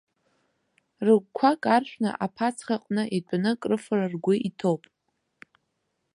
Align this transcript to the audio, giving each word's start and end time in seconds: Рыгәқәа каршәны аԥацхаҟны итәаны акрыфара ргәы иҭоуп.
Рыгәқәа 1.05 1.51
каршәны 1.63 2.09
аԥацхаҟны 2.25 3.03
итәаны 3.17 3.51
акрыфара 3.53 4.05
ргәы 4.13 4.33
иҭоуп. 4.47 4.83